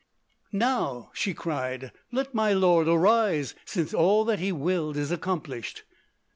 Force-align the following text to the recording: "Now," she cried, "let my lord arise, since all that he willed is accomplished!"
"Now," 0.51 1.11
she 1.13 1.35
cried, 1.35 1.91
"let 2.11 2.33
my 2.33 2.53
lord 2.53 2.87
arise, 2.87 3.53
since 3.65 3.93
all 3.93 4.25
that 4.25 4.39
he 4.39 4.51
willed 4.51 4.97
is 4.97 5.11
accomplished!" 5.11 5.83